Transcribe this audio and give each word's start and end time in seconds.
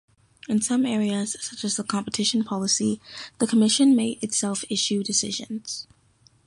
In 0.49 0.63
some 0.63 0.83
areas, 0.83 1.37
such 1.41 1.63
as 1.63 1.77
competition 1.87 2.43
policy, 2.43 2.99
the 3.37 3.45
Commission 3.45 3.95
may 3.95 4.17
itself 4.23 4.63
issue 4.67 5.03
decisions. 5.03 5.85